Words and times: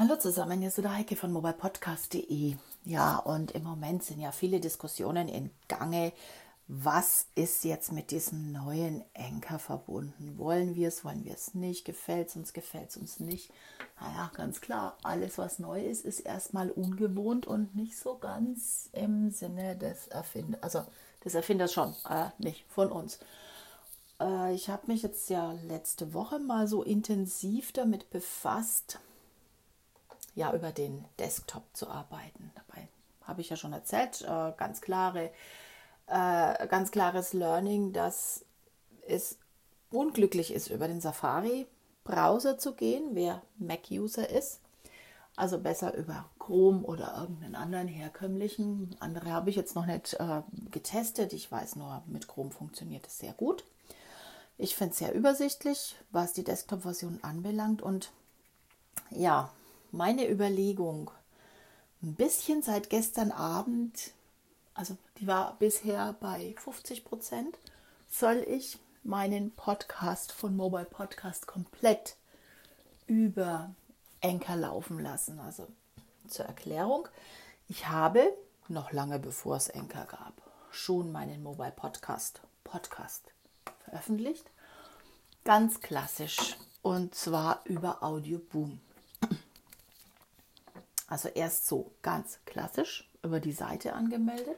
Hallo 0.00 0.16
zusammen, 0.16 0.60
hier 0.60 0.68
ist 0.68 0.78
der 0.78 0.96
Heike 0.96 1.14
von 1.14 1.30
mobilepodcast.de. 1.30 2.56
Ja, 2.86 3.18
und 3.18 3.50
im 3.50 3.64
Moment 3.64 4.02
sind 4.02 4.18
ja 4.18 4.32
viele 4.32 4.58
Diskussionen 4.58 5.28
in 5.28 5.50
Gange. 5.68 6.14
Was 6.68 7.26
ist 7.34 7.64
jetzt 7.64 7.92
mit 7.92 8.10
diesem 8.10 8.50
neuen 8.50 9.04
Enker 9.12 9.58
verbunden? 9.58 10.38
Wollen 10.38 10.74
wir 10.74 10.88
es, 10.88 11.04
wollen 11.04 11.26
wir 11.26 11.34
es 11.34 11.52
nicht? 11.52 11.84
Gefällt 11.84 12.28
es 12.28 12.36
uns, 12.36 12.54
gefällt 12.54 12.88
es 12.88 12.96
uns 12.96 13.20
nicht? 13.20 13.52
Naja, 14.00 14.30
ganz 14.34 14.62
klar, 14.62 14.96
alles, 15.02 15.36
was 15.36 15.58
neu 15.58 15.84
ist, 15.84 16.06
ist 16.06 16.20
erstmal 16.20 16.70
ungewohnt 16.70 17.46
und 17.46 17.76
nicht 17.76 17.98
so 17.98 18.16
ganz 18.16 18.88
im 18.94 19.30
Sinne 19.30 19.76
des 19.76 20.08
Erfinders. 20.08 20.62
Also 20.62 20.82
des 21.26 21.34
Erfinders 21.34 21.74
schon, 21.74 21.94
äh, 22.08 22.30
nicht 22.38 22.64
von 22.70 22.90
uns. 22.90 23.18
Äh, 24.18 24.54
ich 24.54 24.70
habe 24.70 24.86
mich 24.86 25.02
jetzt 25.02 25.28
ja 25.28 25.52
letzte 25.68 26.14
Woche 26.14 26.38
mal 26.38 26.66
so 26.66 26.82
intensiv 26.82 27.72
damit 27.72 28.08
befasst, 28.08 28.98
ja 30.34 30.54
über 30.54 30.72
den 30.72 31.04
Desktop 31.18 31.64
zu 31.72 31.88
arbeiten. 31.88 32.52
Dabei 32.54 32.88
habe 33.22 33.40
ich 33.40 33.50
ja 33.50 33.56
schon 33.56 33.72
erzählt, 33.72 34.22
äh, 34.22 34.52
ganz 34.56 34.80
klare, 34.80 35.30
äh, 36.06 36.66
ganz 36.66 36.90
klares 36.90 37.32
Learning, 37.32 37.92
dass 37.92 38.44
es 39.06 39.38
unglücklich 39.90 40.52
ist, 40.52 40.68
über 40.68 40.88
den 40.88 41.00
Safari-Browser 41.00 42.58
zu 42.58 42.74
gehen, 42.74 43.10
wer 43.12 43.42
Mac-User 43.58 44.28
ist. 44.28 44.60
Also 45.36 45.58
besser 45.58 45.94
über 45.94 46.28
Chrome 46.38 46.82
oder 46.82 47.16
irgendeinen 47.18 47.54
anderen 47.54 47.88
herkömmlichen. 47.88 48.94
Andere 49.00 49.30
habe 49.30 49.48
ich 49.48 49.56
jetzt 49.56 49.74
noch 49.74 49.86
nicht 49.86 50.14
äh, 50.14 50.42
getestet. 50.70 51.32
Ich 51.32 51.50
weiß 51.50 51.76
nur, 51.76 52.02
mit 52.06 52.28
Chrome 52.28 52.50
funktioniert 52.50 53.06
es 53.06 53.18
sehr 53.18 53.32
gut. 53.32 53.64
Ich 54.58 54.74
finde 54.74 54.92
es 54.92 54.98
sehr 54.98 55.14
übersichtlich, 55.14 55.96
was 56.10 56.34
die 56.34 56.44
Desktop-Version 56.44 57.20
anbelangt. 57.22 57.80
Und 57.80 58.10
ja, 59.10 59.50
meine 59.92 60.28
Überlegung, 60.28 61.10
ein 62.02 62.14
bisschen 62.14 62.62
seit 62.62 62.90
gestern 62.90 63.30
Abend, 63.30 64.12
also 64.74 64.96
die 65.18 65.26
war 65.26 65.56
bisher 65.58 66.14
bei 66.20 66.54
50 66.58 67.04
Prozent, 67.04 67.58
soll 68.08 68.44
ich 68.48 68.78
meinen 69.02 69.50
Podcast 69.52 70.32
von 70.32 70.56
Mobile 70.56 70.84
Podcast 70.84 71.46
komplett 71.46 72.16
über 73.06 73.74
Enker 74.20 74.56
laufen 74.56 75.00
lassen. 75.00 75.40
Also 75.40 75.66
zur 76.28 76.46
Erklärung, 76.46 77.08
ich 77.68 77.88
habe 77.88 78.32
noch 78.68 78.92
lange 78.92 79.18
bevor 79.18 79.56
es 79.56 79.68
Enker 79.68 80.06
gab, 80.06 80.34
schon 80.70 81.12
meinen 81.12 81.42
Mobile 81.42 81.72
Podcast 81.72 82.40
Podcast 82.64 83.24
veröffentlicht. 83.84 84.44
Ganz 85.44 85.80
klassisch 85.80 86.56
und 86.82 87.14
zwar 87.14 87.62
über 87.64 88.02
Audio 88.02 88.38
Boom. 88.38 88.80
Also 91.10 91.28
erst 91.28 91.66
so 91.66 91.90
ganz 92.00 92.38
klassisch 92.46 93.10
über 93.22 93.40
die 93.40 93.52
Seite 93.52 93.92
angemeldet. 93.92 94.56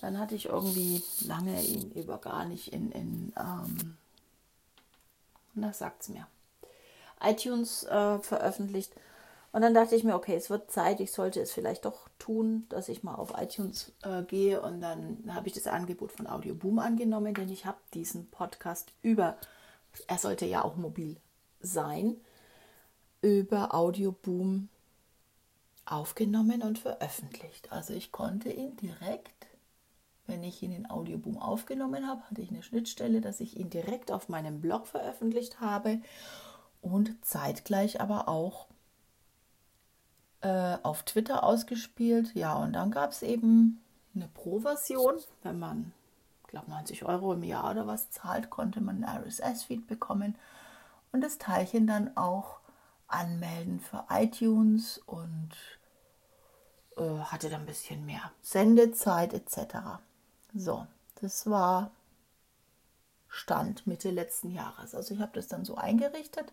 Dann 0.00 0.18
hatte 0.18 0.34
ich 0.34 0.46
irgendwie 0.46 1.02
lange 1.24 1.62
ihn 1.62 1.90
über 1.92 2.18
gar 2.18 2.44
nicht 2.44 2.72
in, 2.72 2.92
in 2.92 3.32
ähm, 3.38 3.96
na 5.54 5.72
sagt's 5.72 6.08
mir, 6.08 6.26
iTunes 7.20 7.84
äh, 7.84 8.18
veröffentlicht. 8.18 8.92
Und 9.50 9.62
dann 9.62 9.72
dachte 9.72 9.96
ich 9.96 10.04
mir, 10.04 10.14
okay, 10.14 10.34
es 10.34 10.50
wird 10.50 10.70
Zeit, 10.70 11.00
ich 11.00 11.10
sollte 11.10 11.40
es 11.40 11.52
vielleicht 11.52 11.84
doch 11.84 12.08
tun, 12.18 12.66
dass 12.68 12.88
ich 12.88 13.02
mal 13.02 13.14
auf 13.14 13.32
iTunes 13.36 13.92
äh, 14.02 14.22
gehe. 14.22 14.60
Und 14.60 14.80
dann 14.80 15.34
habe 15.34 15.48
ich 15.48 15.54
das 15.54 15.66
Angebot 15.66 16.12
von 16.12 16.26
Audio 16.26 16.54
Boom 16.54 16.78
angenommen, 16.78 17.34
denn 17.34 17.50
ich 17.50 17.64
habe 17.64 17.78
diesen 17.94 18.28
Podcast 18.30 18.92
über, 19.02 19.36
er 20.06 20.18
sollte 20.18 20.44
ja 20.44 20.62
auch 20.64 20.76
mobil 20.76 21.16
sein, 21.60 22.16
über 23.22 23.74
Audio 23.74 24.12
Boom 24.12 24.68
aufgenommen 25.90 26.62
und 26.62 26.78
veröffentlicht. 26.78 27.72
Also 27.72 27.94
ich 27.94 28.12
konnte 28.12 28.50
ihn 28.50 28.76
direkt, 28.76 29.46
wenn 30.26 30.44
ich 30.44 30.62
ihn 30.62 30.72
in 30.72 30.90
Audioboom 30.90 31.38
aufgenommen 31.38 32.06
habe, 32.06 32.22
hatte 32.22 32.42
ich 32.42 32.50
eine 32.50 32.62
Schnittstelle, 32.62 33.20
dass 33.20 33.40
ich 33.40 33.56
ihn 33.56 33.70
direkt 33.70 34.12
auf 34.12 34.28
meinem 34.28 34.60
Blog 34.60 34.86
veröffentlicht 34.86 35.60
habe 35.60 36.00
und 36.82 37.24
zeitgleich 37.24 38.00
aber 38.00 38.28
auch 38.28 38.66
äh, 40.42 40.76
auf 40.82 41.02
Twitter 41.02 41.44
ausgespielt. 41.44 42.34
Ja, 42.34 42.56
und 42.56 42.74
dann 42.74 42.90
gab 42.90 43.12
es 43.12 43.22
eben 43.22 43.82
eine 44.14 44.28
Pro-Version. 44.28 45.14
Wenn 45.42 45.58
man, 45.58 45.92
glaube, 46.46 46.70
90 46.70 47.04
Euro 47.04 47.32
im 47.32 47.42
Jahr 47.42 47.70
oder 47.70 47.86
was 47.86 48.10
zahlt, 48.10 48.50
konnte 48.50 48.80
man 48.80 49.02
ein 49.02 49.24
RSS-Feed 49.24 49.86
bekommen 49.86 50.36
und 51.12 51.22
das 51.22 51.38
Teilchen 51.38 51.86
dann 51.86 52.16
auch 52.16 52.60
anmelden 53.06 53.80
für 53.80 54.04
iTunes 54.10 54.98
und 55.06 55.50
äh, 56.98 57.18
hatte 57.24 57.48
dann 57.48 57.62
ein 57.62 57.66
bisschen 57.66 58.04
mehr 58.06 58.32
Sendezeit 58.42 59.32
etc. 59.32 60.00
So, 60.54 60.86
das 61.20 61.48
war 61.48 61.90
Stand 63.28 63.86
Mitte 63.86 64.10
letzten 64.10 64.50
Jahres. 64.50 64.94
Also 64.94 65.14
ich 65.14 65.20
habe 65.20 65.32
das 65.34 65.48
dann 65.48 65.64
so 65.64 65.76
eingerichtet. 65.76 66.52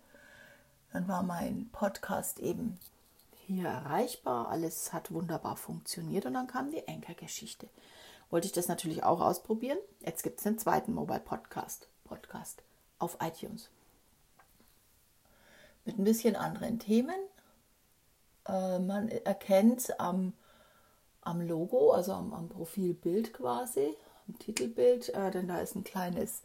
Dann 0.93 1.07
war 1.07 1.23
mein 1.23 1.69
Podcast 1.71 2.39
eben 2.39 2.79
hier 3.45 3.67
erreichbar. 3.67 4.49
Alles 4.49 4.93
hat 4.93 5.11
wunderbar 5.11 5.57
funktioniert 5.57 6.25
und 6.25 6.33
dann 6.33 6.47
kam 6.47 6.71
die 6.71 6.87
Enker-Geschichte. 6.87 7.67
Wollte 8.29 8.47
ich 8.47 8.53
das 8.53 8.67
natürlich 8.67 9.03
auch 9.03 9.21
ausprobieren. 9.21 9.77
Jetzt 10.01 10.23
gibt 10.23 10.39
es 10.39 10.47
einen 10.47 10.57
zweiten 10.57 10.93
Mobile 10.93 11.19
Podcast, 11.19 11.87
Podcast 12.05 12.63
auf 12.99 13.17
iTunes. 13.21 13.69
Mit 15.85 15.99
ein 15.99 16.03
bisschen 16.03 16.35
anderen 16.35 16.79
Themen, 16.79 17.15
äh, 18.47 18.79
man 18.79 19.09
erkennt 19.09 19.99
am, 19.99 20.33
am 21.21 21.41
Logo, 21.41 21.91
also 21.91 22.13
am, 22.13 22.33
am, 22.33 22.49
Profilbild 22.49 23.33
quasi, 23.33 23.95
am 24.27 24.39
Titelbild, 24.39 25.09
äh, 25.09 25.31
denn 25.31 25.47
da 25.47 25.59
ist 25.59 25.75
ein 25.75 25.83
kleines 25.83 26.41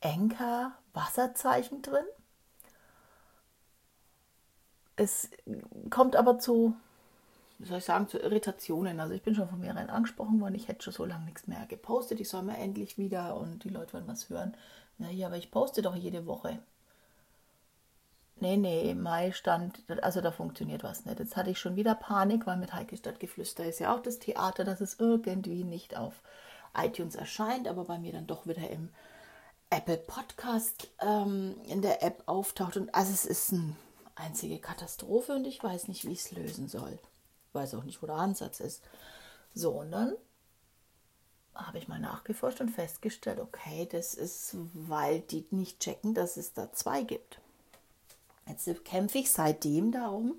Enker-Wasserzeichen 0.00 1.82
drin. 1.82 2.04
Es 4.96 5.30
kommt 5.90 6.14
aber 6.14 6.38
zu, 6.38 6.74
wie 7.58 7.66
soll 7.66 7.78
ich 7.78 7.84
sagen, 7.84 8.06
zu 8.06 8.18
Irritationen. 8.18 9.00
Also 9.00 9.14
ich 9.14 9.22
bin 9.22 9.34
schon 9.34 9.48
von 9.48 9.58
mehreren 9.58 9.90
angesprochen 9.90 10.40
worden, 10.40 10.54
ich 10.54 10.68
hätte 10.68 10.84
schon 10.84 10.92
so 10.92 11.04
lange 11.04 11.24
nichts 11.24 11.46
mehr 11.46 11.66
gepostet, 11.66 12.20
ich 12.20 12.28
soll 12.28 12.42
mal 12.42 12.54
endlich 12.56 12.96
wieder 12.96 13.36
und 13.36 13.64
die 13.64 13.70
Leute 13.70 13.94
wollen 13.94 14.06
was 14.06 14.28
hören. 14.30 14.56
Ja, 14.98 15.26
aber 15.26 15.36
ich 15.36 15.50
poste 15.50 15.82
doch 15.82 15.96
jede 15.96 16.26
Woche. 16.26 16.60
Nee, 18.44 18.58
nee, 18.58 18.92
Mai 18.94 19.32
stand, 19.32 19.82
also 20.02 20.20
da 20.20 20.30
funktioniert 20.30 20.84
was 20.84 21.06
nicht. 21.06 21.18
Jetzt 21.18 21.34
hatte 21.34 21.48
ich 21.48 21.58
schon 21.58 21.76
wieder 21.76 21.94
Panik, 21.94 22.46
weil 22.46 22.58
mit 22.58 22.74
Heike 22.74 22.94
Stadtgeflüster 22.94 23.64
ist 23.64 23.78
ja 23.78 23.94
auch 23.94 24.02
das 24.02 24.18
Theater, 24.18 24.64
dass 24.64 24.82
es 24.82 25.00
irgendwie 25.00 25.64
nicht 25.64 25.96
auf 25.96 26.12
iTunes 26.76 27.14
erscheint, 27.14 27.66
aber 27.66 27.84
bei 27.84 27.98
mir 27.98 28.12
dann 28.12 28.26
doch 28.26 28.46
wieder 28.46 28.68
im 28.68 28.90
Apple 29.70 29.96
Podcast 29.96 30.88
ähm, 31.00 31.56
in 31.68 31.80
der 31.80 32.02
App 32.02 32.22
auftaucht. 32.26 32.76
Und 32.76 32.94
also 32.94 33.12
es 33.12 33.24
ist 33.24 33.54
eine 33.54 33.76
einzige 34.14 34.58
Katastrophe 34.58 35.36
und 35.36 35.46
ich 35.46 35.64
weiß 35.64 35.88
nicht, 35.88 36.04
wie 36.04 36.12
ich 36.12 36.20
es 36.20 36.32
lösen 36.32 36.68
soll. 36.68 36.98
Ich 37.48 37.54
weiß 37.54 37.74
auch 37.76 37.84
nicht, 37.84 38.02
wo 38.02 38.06
der 38.06 38.16
Ansatz 38.16 38.60
ist. 38.60 38.82
So, 39.54 39.70
und 39.70 39.90
dann 39.90 40.12
habe 41.54 41.78
ich 41.78 41.88
mal 41.88 41.98
nachgeforscht 41.98 42.60
und 42.60 42.68
festgestellt, 42.68 43.40
okay, 43.40 43.88
das 43.90 44.12
ist, 44.12 44.54
weil 44.74 45.20
die 45.20 45.46
nicht 45.50 45.80
checken, 45.80 46.12
dass 46.12 46.36
es 46.36 46.52
da 46.52 46.70
zwei 46.74 47.04
gibt. 47.04 47.40
Jetzt 48.46 48.84
kämpfe 48.84 49.18
ich 49.18 49.30
seitdem 49.30 49.90
darum, 49.92 50.34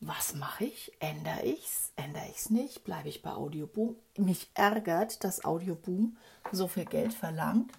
was 0.00 0.34
mache 0.34 0.64
ich? 0.64 0.92
Ändere 0.98 1.42
ich 1.44 1.64
es? 1.64 1.92
Ändere 1.96 2.26
ich 2.28 2.36
es 2.36 2.50
nicht? 2.50 2.84
Bleibe 2.84 3.08
ich 3.08 3.22
bei 3.22 3.30
Audioboom? 3.30 3.96
Mich 4.16 4.50
ärgert, 4.54 5.22
dass 5.24 5.44
Audioboom 5.44 6.16
so 6.50 6.66
viel 6.66 6.84
Geld 6.84 7.14
verlangt, 7.14 7.72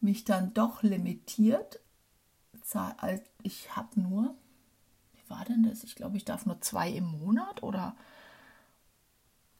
mich 0.00 0.24
dann 0.24 0.52
doch 0.52 0.82
limitiert. 0.82 1.80
Ich 3.42 3.74
habe 3.74 4.00
nur, 4.00 4.34
wie 5.14 5.30
war 5.30 5.44
denn 5.44 5.62
das? 5.62 5.82
Ich 5.82 5.94
glaube, 5.94 6.16
ich 6.16 6.24
darf 6.24 6.46
nur 6.46 6.60
zwei 6.60 6.90
im 6.90 7.04
Monat 7.04 7.62
oder. 7.62 7.96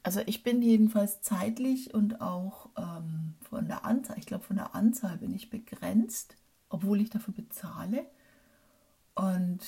Also 0.04 0.20
ich 0.26 0.42
bin 0.42 0.62
jedenfalls 0.62 1.22
zeitlich 1.22 1.94
und 1.94 2.20
auch 2.20 2.70
ähm, 2.76 3.34
von 3.48 3.68
der 3.68 3.84
Anzahl, 3.84 4.18
ich 4.18 4.26
glaube 4.26 4.44
von 4.44 4.56
der 4.56 4.74
Anzahl 4.74 5.16
bin 5.18 5.32
ich 5.32 5.48
begrenzt, 5.48 6.36
obwohl 6.68 7.00
ich 7.00 7.10
dafür 7.10 7.32
bezahle. 7.34 8.04
Und 9.14 9.60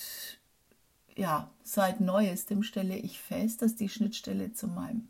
ja, 1.17 1.51
seit 1.63 2.01
neuestem 2.01 2.63
stelle 2.63 2.97
ich 2.97 3.21
fest, 3.21 3.63
dass 3.63 3.77
die 3.77 3.89
Schnittstelle 3.89 4.53
zu 4.53 4.67
meinem 4.67 5.09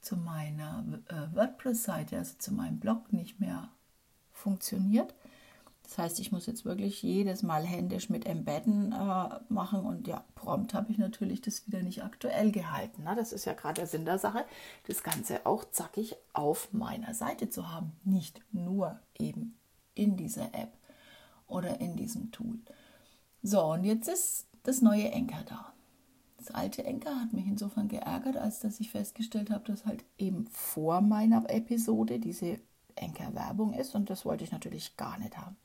zu 0.00 0.16
meiner 0.16 0.84
äh, 1.08 1.34
WordPress-Seite, 1.34 2.18
also 2.18 2.34
zu 2.38 2.52
meinem 2.52 2.78
Blog 2.78 3.12
nicht 3.12 3.40
mehr 3.40 3.70
funktioniert. 4.32 5.14
Das 5.82 5.98
heißt, 5.98 6.20
ich 6.20 6.32
muss 6.32 6.46
jetzt 6.46 6.64
wirklich 6.64 7.02
jedes 7.02 7.42
Mal 7.42 7.64
händisch 7.64 8.08
mit 8.08 8.26
Embedden 8.26 8.92
äh, 8.92 9.40
machen 9.48 9.80
und 9.80 10.06
ja, 10.06 10.24
prompt 10.34 10.74
habe 10.74 10.90
ich 10.90 10.98
natürlich 10.98 11.40
das 11.42 11.66
wieder 11.66 11.82
nicht 11.82 12.02
aktuell 12.04 12.52
gehalten. 12.52 13.02
Na, 13.04 13.14
das 13.14 13.32
ist 13.32 13.44
ja 13.44 13.52
gerade 13.52 13.74
der 13.80 13.86
Sinn 13.86 14.04
der 14.04 14.18
Sache, 14.18 14.44
das 14.86 15.02
Ganze 15.02 15.44
auch 15.44 15.64
zackig 15.70 16.16
auf 16.32 16.72
meiner 16.72 17.14
Seite 17.14 17.50
zu 17.50 17.70
haben, 17.70 17.92
nicht 18.04 18.40
nur 18.52 18.98
eben 19.18 19.56
in 19.94 20.16
dieser 20.16 20.54
App 20.54 20.72
oder 21.46 21.80
in 21.80 21.96
diesem 21.96 22.30
Tool. 22.32 22.58
So, 23.46 23.62
und 23.62 23.84
jetzt 23.84 24.08
ist 24.08 24.46
das 24.62 24.80
neue 24.80 25.10
Enker 25.10 25.42
da. 25.46 25.74
Das 26.38 26.50
alte 26.50 26.82
Enker 26.82 27.20
hat 27.20 27.34
mich 27.34 27.46
insofern 27.46 27.88
geärgert, 27.88 28.38
als 28.38 28.60
dass 28.60 28.80
ich 28.80 28.90
festgestellt 28.90 29.50
habe, 29.50 29.64
dass 29.64 29.84
halt 29.84 30.02
eben 30.16 30.46
vor 30.46 31.02
meiner 31.02 31.50
Episode 31.50 32.18
diese 32.18 32.58
Enker-Werbung 32.94 33.74
ist 33.74 33.94
und 33.94 34.08
das 34.08 34.24
wollte 34.24 34.44
ich 34.44 34.52
natürlich 34.52 34.96
gar 34.96 35.18
nicht 35.18 35.36
haben. 35.36 35.58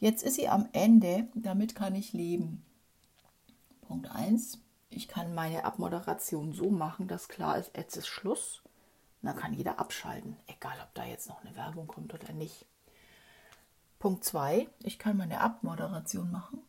Jetzt 0.00 0.24
ist 0.24 0.34
sie 0.34 0.48
am 0.48 0.68
Ende, 0.72 1.28
damit 1.34 1.76
kann 1.76 1.94
ich 1.94 2.12
leben. 2.12 2.64
Punkt 3.82 4.10
1. 4.10 4.58
Ich 4.88 5.06
kann 5.06 5.32
meine 5.32 5.64
Abmoderation 5.64 6.52
so 6.52 6.70
machen, 6.70 7.06
dass 7.06 7.28
klar 7.28 7.56
ist, 7.56 7.70
jetzt 7.76 7.96
ist 7.96 8.08
Schluss. 8.08 8.64
dann 9.22 9.36
kann 9.36 9.54
jeder 9.54 9.78
abschalten, 9.78 10.36
egal 10.48 10.76
ob 10.82 10.92
da 10.94 11.04
jetzt 11.04 11.28
noch 11.28 11.44
eine 11.44 11.54
Werbung 11.54 11.86
kommt 11.86 12.12
oder 12.12 12.32
nicht. 12.32 12.66
Punkt 14.00 14.24
2. 14.24 14.66
Ich 14.82 14.98
kann 14.98 15.16
meine 15.16 15.40
Abmoderation 15.40 16.32
machen. 16.32 16.64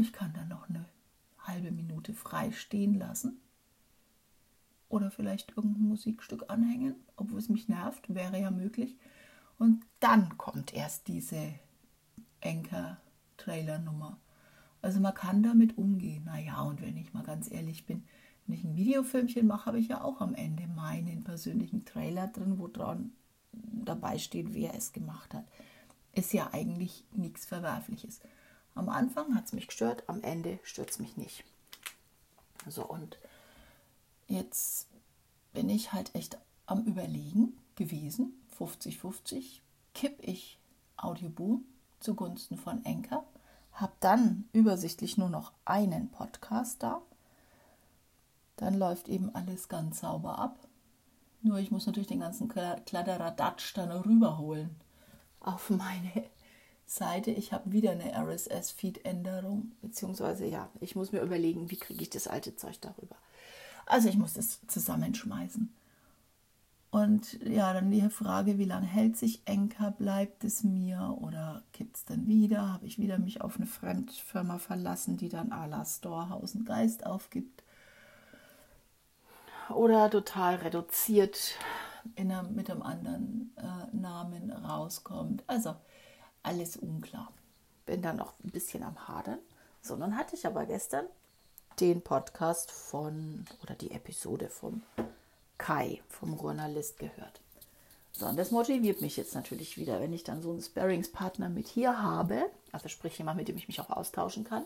Ich 0.00 0.14
kann 0.14 0.32
dann 0.32 0.48
noch 0.48 0.66
eine 0.70 0.86
halbe 1.40 1.70
Minute 1.70 2.14
frei 2.14 2.52
stehen 2.52 2.98
lassen. 2.98 3.38
Oder 4.88 5.10
vielleicht 5.10 5.50
irgendein 5.56 5.88
Musikstück 5.88 6.44
anhängen, 6.48 6.94
obwohl 7.16 7.38
es 7.38 7.50
mich 7.50 7.68
nervt, 7.68 8.12
wäre 8.14 8.40
ja 8.40 8.50
möglich. 8.50 8.96
Und 9.58 9.84
dann 10.00 10.38
kommt 10.38 10.72
erst 10.72 11.06
diese 11.06 11.52
Anchor-Trailer-Nummer. 12.42 14.18
Also 14.80 15.00
man 15.00 15.12
kann 15.12 15.42
damit 15.42 15.76
umgehen. 15.76 16.24
Naja, 16.24 16.62
und 16.62 16.80
wenn 16.80 16.96
ich 16.96 17.12
mal 17.12 17.22
ganz 17.22 17.50
ehrlich 17.50 17.84
bin, 17.84 18.02
wenn 18.46 18.56
ich 18.56 18.64
ein 18.64 18.76
Videofilmchen 18.76 19.46
mache, 19.46 19.66
habe 19.66 19.78
ich 19.78 19.88
ja 19.88 20.02
auch 20.02 20.22
am 20.22 20.34
Ende 20.34 20.66
meinen 20.66 21.24
persönlichen 21.24 21.84
Trailer 21.84 22.28
drin, 22.28 22.58
wo 22.58 22.68
dran 22.68 23.12
dabei 23.52 24.16
steht, 24.16 24.54
wer 24.54 24.74
es 24.74 24.92
gemacht 24.92 25.34
hat. 25.34 25.44
Ist 26.14 26.32
ja 26.32 26.48
eigentlich 26.52 27.04
nichts 27.12 27.44
Verwerfliches. 27.44 28.20
Am 28.80 28.88
Anfang 28.88 29.34
hat 29.34 29.44
es 29.44 29.52
mich 29.52 29.66
gestört, 29.66 30.04
am 30.06 30.22
Ende 30.22 30.58
stört 30.62 30.88
es 30.88 30.98
mich 30.98 31.18
nicht. 31.18 31.44
So, 32.66 32.82
und 32.82 33.18
jetzt 34.26 34.88
bin 35.52 35.68
ich 35.68 35.92
halt 35.92 36.14
echt 36.14 36.38
am 36.64 36.86
Überlegen 36.86 37.58
gewesen, 37.74 38.32
50-50, 38.58 39.60
kipp 39.92 40.16
ich 40.22 40.58
Audioboom 40.96 41.66
zugunsten 41.98 42.56
von 42.56 42.82
Enker, 42.86 43.26
habe 43.74 43.92
dann 44.00 44.48
übersichtlich 44.54 45.18
nur 45.18 45.28
noch 45.28 45.52
einen 45.66 46.08
Podcast 46.08 46.82
da. 46.82 47.02
Dann 48.56 48.72
läuft 48.78 49.10
eben 49.10 49.34
alles 49.34 49.68
ganz 49.68 50.00
sauber 50.00 50.38
ab. 50.38 50.56
Nur 51.42 51.58
ich 51.58 51.70
muss 51.70 51.84
natürlich 51.84 52.08
den 52.08 52.20
ganzen 52.20 52.48
Kladderadatsch 52.48 53.76
dann 53.76 53.90
rüberholen 53.90 54.74
auf 55.40 55.68
meine 55.68 56.30
Seite. 56.90 57.30
Ich 57.30 57.52
habe 57.52 57.70
wieder 57.70 57.92
eine 57.92 58.12
RSS-Feed-Änderung, 58.12 59.72
beziehungsweise 59.80 60.46
ja, 60.46 60.68
ich 60.80 60.96
muss 60.96 61.12
mir 61.12 61.20
überlegen, 61.20 61.70
wie 61.70 61.76
kriege 61.76 62.02
ich 62.02 62.10
das 62.10 62.26
alte 62.26 62.56
Zeug 62.56 62.80
darüber. 62.80 63.16
Also 63.86 64.08
ich 64.08 64.16
muss 64.16 64.34
das 64.34 64.66
zusammenschmeißen. 64.66 65.72
Und 66.90 67.40
ja, 67.44 67.72
dann 67.72 67.92
die 67.92 68.10
Frage, 68.10 68.58
wie 68.58 68.64
lange 68.64 68.86
hält 68.86 69.16
sich 69.16 69.42
Enker? 69.44 69.92
Bleibt 69.92 70.42
es 70.42 70.64
mir 70.64 71.16
oder 71.20 71.62
kippt 71.72 71.96
es 71.96 72.04
dann 72.04 72.26
wieder? 72.26 72.72
Habe 72.72 72.86
ich 72.86 72.98
wieder 72.98 73.18
mich 73.18 73.40
auf 73.40 73.56
eine 73.56 73.66
Fremdfirma 73.66 74.58
verlassen, 74.58 75.16
die 75.16 75.28
dann 75.28 75.52
à 75.52 75.66
la 75.66 75.84
Storehouse 75.84 76.56
einen 76.56 76.64
Geist 76.64 77.06
aufgibt? 77.06 77.62
Oder 79.68 80.10
total 80.10 80.56
reduziert 80.56 81.54
in 82.16 82.32
einer, 82.32 82.42
mit 82.42 82.68
einem 82.68 82.82
anderen 82.82 83.54
äh, 83.56 83.96
Namen 83.96 84.50
rauskommt. 84.50 85.44
Also 85.46 85.76
alles 86.42 86.76
unklar. 86.76 87.32
Bin 87.86 88.02
dann 88.02 88.16
noch 88.16 88.34
ein 88.44 88.50
bisschen 88.50 88.82
am 88.82 89.08
Hadern. 89.08 89.38
So, 89.82 89.96
nun 89.96 90.16
hatte 90.16 90.36
ich 90.36 90.46
aber 90.46 90.66
gestern 90.66 91.06
den 91.80 92.02
Podcast 92.02 92.70
von 92.70 93.46
oder 93.62 93.74
die 93.74 93.92
Episode 93.92 94.48
vom 94.48 94.82
Kai 95.58 96.02
vom 96.08 96.38
Journalist 96.38 96.98
gehört. 96.98 97.40
So, 98.12 98.26
und 98.26 98.36
das 98.36 98.50
motiviert 98.50 99.00
mich 99.00 99.16
jetzt 99.16 99.34
natürlich 99.34 99.76
wieder, 99.76 100.00
wenn 100.00 100.12
ich 100.12 100.24
dann 100.24 100.42
so 100.42 100.50
einen 100.50 100.62
Sparringspartner 100.62 101.48
mit 101.48 101.68
hier 101.68 102.02
habe, 102.02 102.50
also 102.72 102.88
sprich 102.88 103.16
jemand, 103.18 103.38
mit 103.38 103.48
dem 103.48 103.56
ich 103.56 103.68
mich 103.68 103.80
auch 103.80 103.90
austauschen 103.90 104.44
kann, 104.44 104.64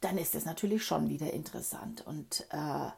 dann 0.00 0.18
ist 0.18 0.34
das 0.34 0.44
natürlich 0.44 0.84
schon 0.84 1.08
wieder 1.08 1.32
interessant. 1.32 2.06
Und 2.06 2.46
äh, 2.50 2.90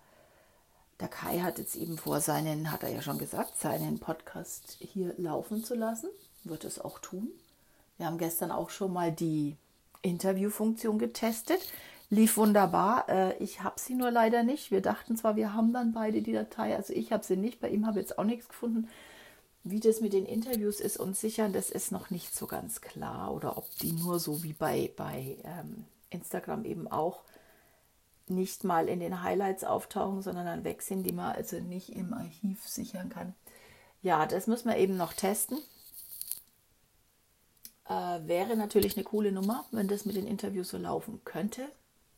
der 1.00 1.08
Kai 1.08 1.40
hat 1.40 1.58
jetzt 1.58 1.74
eben 1.76 1.96
vor, 1.96 2.20
seinen, 2.20 2.70
hat 2.70 2.82
er 2.82 2.90
ja 2.90 3.02
schon 3.02 3.18
gesagt, 3.18 3.58
seinen 3.58 3.98
Podcast 3.98 4.76
hier 4.78 5.14
laufen 5.16 5.64
zu 5.64 5.74
lassen. 5.74 6.10
Wird 6.44 6.64
es 6.64 6.78
auch 6.78 6.98
tun. 6.98 7.28
Wir 7.98 8.06
haben 8.06 8.18
gestern 8.18 8.50
auch 8.50 8.70
schon 8.70 8.92
mal 8.92 9.12
die 9.12 9.56
Interviewfunktion 10.02 10.98
getestet. 10.98 11.60
Lief 12.08 12.36
wunderbar. 12.36 13.08
Äh, 13.08 13.36
ich 13.38 13.62
habe 13.62 13.78
sie 13.78 13.94
nur 13.94 14.10
leider 14.10 14.42
nicht. 14.42 14.70
Wir 14.70 14.80
dachten 14.80 15.16
zwar, 15.16 15.36
wir 15.36 15.54
haben 15.54 15.72
dann 15.72 15.92
beide 15.92 16.22
die 16.22 16.32
Datei. 16.32 16.74
Also 16.74 16.92
ich 16.92 17.12
habe 17.12 17.24
sie 17.24 17.36
nicht. 17.36 17.60
Bei 17.60 17.68
ihm 17.68 17.86
habe 17.86 18.00
ich 18.00 18.08
jetzt 18.08 18.18
auch 18.18 18.24
nichts 18.24 18.48
gefunden. 18.48 18.88
Wie 19.62 19.80
das 19.80 20.00
mit 20.00 20.14
den 20.14 20.24
Interviews 20.24 20.80
ist 20.80 20.96
und 20.96 21.16
sichern, 21.16 21.52
das 21.52 21.70
ist 21.70 21.92
noch 21.92 22.08
nicht 22.10 22.34
so 22.34 22.46
ganz 22.46 22.80
klar. 22.80 23.32
Oder 23.34 23.58
ob 23.58 23.68
die 23.78 23.92
nur 23.92 24.18
so 24.18 24.42
wie 24.42 24.54
bei, 24.54 24.90
bei 24.96 25.36
ähm, 25.44 25.84
Instagram 26.08 26.64
eben 26.64 26.88
auch 26.88 27.20
nicht 28.26 28.64
mal 28.64 28.88
in 28.88 29.00
den 29.00 29.22
Highlights 29.22 29.64
auftauchen, 29.64 30.22
sondern 30.22 30.46
dann 30.46 30.64
weg 30.64 30.82
sind, 30.82 31.02
die 31.02 31.12
man 31.12 31.32
also 31.34 31.60
nicht 31.60 31.90
im 31.90 32.14
Archiv 32.14 32.66
sichern 32.66 33.10
kann. 33.10 33.34
Ja, 34.02 34.24
das 34.26 34.46
müssen 34.46 34.68
wir 34.68 34.78
eben 34.78 34.96
noch 34.96 35.12
testen. 35.12 35.58
Äh, 37.90 38.28
wäre 38.28 38.56
natürlich 38.56 38.96
eine 38.96 39.02
coole 39.02 39.32
Nummer, 39.32 39.64
wenn 39.72 39.88
das 39.88 40.04
mit 40.04 40.14
den 40.14 40.28
Interviews 40.28 40.68
so 40.68 40.78
laufen 40.78 41.20
könnte, 41.24 41.68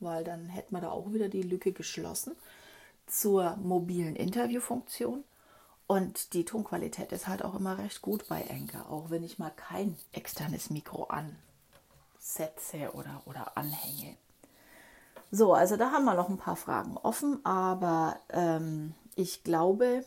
weil 0.00 0.22
dann 0.22 0.50
hätten 0.50 0.74
wir 0.74 0.82
da 0.82 0.90
auch 0.90 1.14
wieder 1.14 1.30
die 1.30 1.42
Lücke 1.42 1.72
geschlossen 1.72 2.36
zur 3.06 3.56
mobilen 3.56 4.14
Interviewfunktion. 4.14 5.24
Und 5.86 6.34
die 6.34 6.44
Tonqualität 6.44 7.10
ist 7.12 7.26
halt 7.26 7.42
auch 7.42 7.54
immer 7.54 7.78
recht 7.78 8.02
gut 8.02 8.28
bei 8.28 8.42
Enker, 8.42 8.90
auch 8.90 9.08
wenn 9.08 9.24
ich 9.24 9.38
mal 9.38 9.50
kein 9.50 9.96
externes 10.12 10.68
Mikro 10.68 11.04
ansetze 11.04 12.92
oder, 12.92 13.22
oder 13.24 13.56
anhänge. 13.56 14.16
So, 15.30 15.54
also 15.54 15.78
da 15.78 15.90
haben 15.90 16.04
wir 16.04 16.14
noch 16.14 16.28
ein 16.28 16.36
paar 16.36 16.56
Fragen 16.56 16.98
offen, 16.98 17.44
aber 17.46 18.20
ähm, 18.28 18.94
ich 19.16 19.42
glaube, 19.42 20.04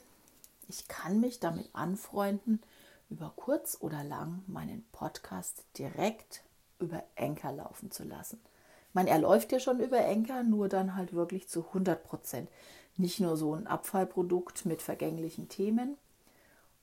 ich 0.67 0.87
kann 0.87 1.19
mich 1.19 1.39
damit 1.39 1.69
anfreunden, 1.73 2.61
über 3.09 3.33
kurz 3.35 3.77
oder 3.79 4.03
lang 4.03 4.43
meinen 4.47 4.85
Podcast 4.91 5.63
direkt 5.77 6.43
über 6.79 7.03
Enker 7.15 7.51
laufen 7.51 7.91
zu 7.91 8.03
lassen. 8.03 8.39
Ich 8.89 8.95
meine, 8.95 9.09
er 9.09 9.19
läuft 9.19 9.51
ja 9.51 9.59
schon 9.59 9.79
über 9.79 9.99
Enker, 9.99 10.43
nur 10.43 10.69
dann 10.69 10.95
halt 10.95 11.13
wirklich 11.13 11.47
zu 11.47 11.65
100 11.67 12.03
Prozent. 12.03 12.49
Nicht 12.97 13.19
nur 13.19 13.37
so 13.37 13.53
ein 13.53 13.67
Abfallprodukt 13.67 14.65
mit 14.65 14.81
vergänglichen 14.81 15.49
Themen 15.49 15.97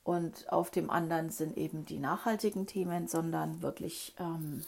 und 0.03 0.51
auf 0.51 0.69
dem 0.69 0.89
anderen 0.89 1.29
sind 1.29 1.57
eben 1.57 1.85
die 1.85 1.97
nachhaltigen 1.97 2.67
Themen, 2.67 3.07
sondern 3.07 3.61
wirklich, 3.61 4.13
ähm, 4.19 4.65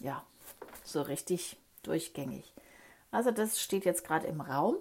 ja, 0.00 0.24
so 0.82 1.02
richtig 1.02 1.56
durchgängig. 1.82 2.52
Also 3.10 3.30
das 3.30 3.60
steht 3.60 3.84
jetzt 3.84 4.04
gerade 4.04 4.26
im 4.26 4.40
Raum. 4.40 4.76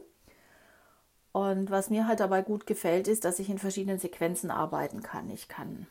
Und 1.31 1.69
was 1.69 1.89
mir 1.89 2.07
halt 2.07 2.19
dabei 2.19 2.41
gut 2.41 2.65
gefällt, 2.65 3.07
ist, 3.07 3.23
dass 3.23 3.39
ich 3.39 3.49
in 3.49 3.59
verschiedenen 3.59 3.99
Sequenzen 3.99 4.49
arbeiten 4.49 5.03
kann. 5.03 5.29
Ich 5.29 5.47
kann 5.47 5.87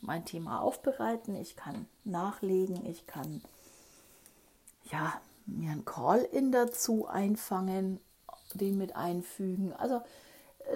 mein 0.00 0.24
Thema 0.24 0.60
aufbereiten, 0.60 1.34
ich 1.34 1.56
kann 1.56 1.86
nachlegen, 2.04 2.86
ich 2.86 3.06
kann 3.06 3.42
ja, 4.84 5.20
mir 5.46 5.72
einen 5.72 5.84
Call-in 5.84 6.52
dazu 6.52 7.06
einfangen, 7.06 8.00
den 8.54 8.78
mit 8.78 8.96
einfügen. 8.96 9.72
Also 9.74 10.02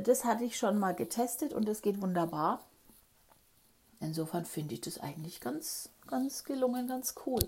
das 0.03 0.25
hatte 0.25 0.45
ich 0.45 0.59
schon 0.59 0.79
mal 0.79 0.95
getestet 0.95 1.53
und 1.53 1.67
das 1.69 1.83
geht 1.83 2.01
wunderbar. 2.03 2.61
Insofern 4.01 4.45
finde 4.45 4.75
ich 4.75 4.81
das 4.81 4.99
eigentlich 4.99 5.41
ganz, 5.41 5.89
ganz 6.07 6.45
gelungen, 6.45 6.89
ganz 6.89 7.15
cool. 7.27 7.41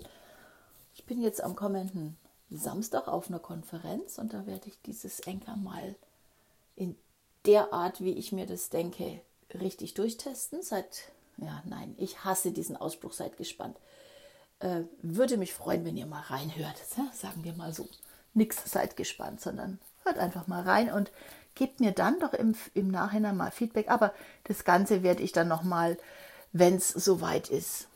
Ich 0.95 1.05
bin 1.05 1.21
jetzt 1.21 1.43
am 1.43 1.55
kommenden 1.55 2.17
Samstag 2.49 3.07
auf 3.07 3.29
einer 3.29 3.39
Konferenz 3.39 4.17
und 4.17 4.33
da 4.33 4.45
werde 4.45 4.67
ich 4.69 4.81
dieses 4.81 5.19
Enker 5.21 5.57
mal 5.57 5.95
in 6.75 6.95
der 7.45 7.73
Art, 7.73 8.01
wie 8.01 8.13
ich 8.13 8.31
mir 8.31 8.45
das 8.45 8.69
denke, 8.69 9.21
richtig 9.53 9.93
durchtesten. 9.93 10.61
Seid, 10.61 11.11
ja, 11.37 11.61
nein, 11.65 11.95
ich 11.97 12.23
hasse 12.23 12.51
diesen 12.51 12.77
Ausspruch, 12.77 13.13
seid 13.13 13.37
gespannt. 13.37 13.77
Äh, 14.59 14.83
würde 15.01 15.37
mich 15.37 15.53
freuen, 15.53 15.85
wenn 15.85 15.97
ihr 15.97 16.05
mal 16.05 16.21
reinhört. 16.21 16.77
Ja, 16.97 17.09
sagen 17.13 17.43
wir 17.43 17.53
mal 17.53 17.73
so. 17.73 17.87
Nix, 18.33 18.57
seid 18.65 18.97
gespannt, 18.97 19.41
sondern 19.41 19.79
hört 20.03 20.17
einfach 20.17 20.47
mal 20.47 20.61
rein 20.61 20.91
und 20.91 21.11
gebt 21.55 21.79
mir 21.79 21.91
dann 21.91 22.19
doch 22.19 22.33
im, 22.33 22.55
im 22.73 22.89
Nachhinein 22.89 23.35
mal 23.35 23.51
Feedback. 23.51 23.89
Aber 23.89 24.13
das 24.45 24.63
Ganze 24.63 25.03
werde 25.03 25.23
ich 25.23 25.31
dann 25.31 25.47
nochmal, 25.47 25.97
wenn 26.51 26.75
es 26.75 26.89
soweit 26.89 27.49
ist, 27.49 27.87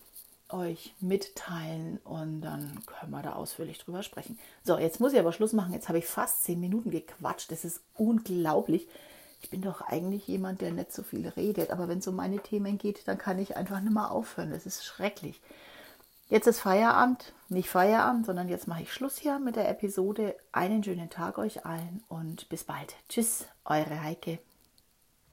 euch 0.53 0.93
mitteilen 0.99 1.99
und 2.03 2.41
dann 2.41 2.83
können 2.85 3.11
wir 3.11 3.21
da 3.21 3.33
ausführlich 3.33 3.79
drüber 3.79 4.03
sprechen. 4.03 4.39
So, 4.63 4.77
jetzt 4.77 4.99
muss 4.99 5.13
ich 5.13 5.19
aber 5.19 5.33
Schluss 5.33 5.53
machen. 5.53 5.73
Jetzt 5.73 5.87
habe 5.87 5.97
ich 5.97 6.05
fast 6.05 6.43
zehn 6.43 6.59
Minuten 6.59 6.91
gequatscht. 6.91 7.51
Das 7.51 7.65
ist 7.65 7.81
unglaublich. 7.95 8.87
Ich 9.41 9.49
bin 9.49 9.61
doch 9.61 9.81
eigentlich 9.81 10.27
jemand, 10.27 10.61
der 10.61 10.71
nicht 10.71 10.93
so 10.93 11.03
viel 11.03 11.27
redet, 11.27 11.71
aber 11.71 11.87
wenn 11.87 11.97
es 11.97 12.07
um 12.07 12.15
meine 12.15 12.39
Themen 12.39 12.77
geht, 12.77 13.07
dann 13.07 13.17
kann 13.17 13.39
ich 13.39 13.57
einfach 13.57 13.79
nicht 13.81 13.93
mehr 13.93 14.11
aufhören. 14.11 14.51
Das 14.51 14.65
ist 14.65 14.85
schrecklich. 14.85 15.41
Jetzt 16.29 16.47
ist 16.47 16.61
Feierabend, 16.61 17.33
nicht 17.49 17.69
Feierabend, 17.69 18.25
sondern 18.25 18.47
jetzt 18.47 18.67
mache 18.67 18.83
ich 18.83 18.93
Schluss 18.93 19.17
hier 19.17 19.39
mit 19.39 19.57
der 19.57 19.67
Episode. 19.69 20.35
Einen 20.53 20.83
schönen 20.83 21.09
Tag 21.09 21.37
euch 21.37 21.65
allen 21.65 22.03
und 22.07 22.47
bis 22.47 22.63
bald. 22.63 22.95
Tschüss, 23.09 23.45
eure 23.65 24.01
Heike. 24.01 24.39